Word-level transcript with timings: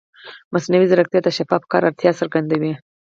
مصنوعي 0.53 0.85
ځیرکتیا 0.91 1.19
د 1.23 1.29
شفاف 1.37 1.63
کار 1.71 1.81
اړتیا 1.89 2.11
څرګندوي. 2.19 2.73